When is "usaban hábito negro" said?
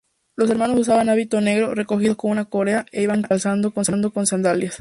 0.79-1.75